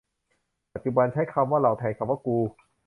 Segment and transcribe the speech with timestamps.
[0.73, 2.37] ปัจจุบันใช้คำว่า เรา แทนคำว่า กู